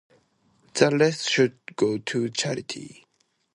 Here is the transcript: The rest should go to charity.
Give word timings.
The 0.73 0.97
rest 0.97 1.29
should 1.29 1.59
go 1.75 1.99
to 1.99 2.27
charity. 2.29 3.05